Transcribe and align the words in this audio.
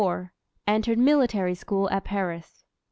Entered 0.65 0.97
military 0.97 1.53
school 1.53 1.87
at 1.91 2.03
Paris. 2.05 2.65